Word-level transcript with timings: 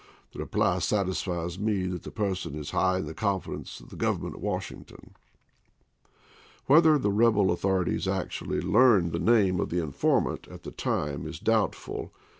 The 0.33 0.39
reply 0.39 0.79
satisfies 0.79 1.59
me 1.59 1.85
that 1.85 2.01
the 2.01 2.09
person 2.09 2.55
is 2.55 2.71
high 2.71 2.97
in 2.97 3.05
the 3.05 3.13
confidence 3.13 3.79
of 3.79 3.89
the 3.89 3.95
Govern 3.95 4.23
ment 4.23 4.33
at 4.37 4.41
Washington." 4.41 5.13
Whether 6.65 6.97
the 6.97 7.11
rebel 7.11 7.51
author 7.51 7.85
ities 7.85 8.11
actually 8.11 8.61
learned 8.61 9.11
the 9.11 9.19
name 9.19 9.59
of 9.59 9.69
the 9.69 9.77
informant 9.79 10.47
at 10.47 10.63
the 10.63 10.71
time 10.71 11.27
is 11.27 11.37
doubtful. 11.37 12.11